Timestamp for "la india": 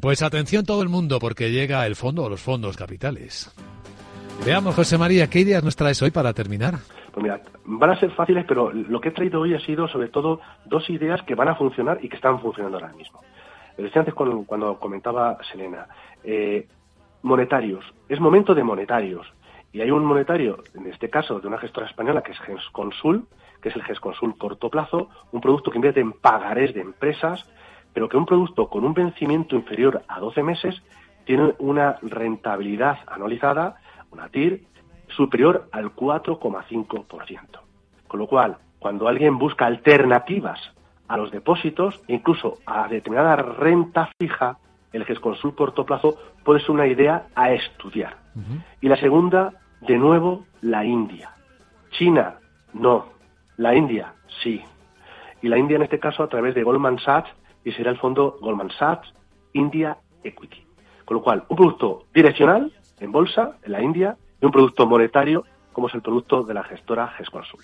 50.60-51.32, 53.56-54.14, 55.48-55.74, 63.72-64.16